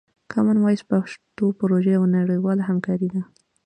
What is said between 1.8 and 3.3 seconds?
یوه نړیواله همکاري ده.